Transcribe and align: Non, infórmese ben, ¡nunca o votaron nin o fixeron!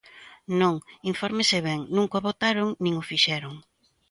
Non, 0.59 0.75
infórmese 1.11 1.57
ben, 1.67 1.79
¡nunca 1.95 2.15
o 2.19 2.25
votaron 2.27 2.67
nin 2.83 2.93
o 3.01 3.07
fixeron! 3.09 3.53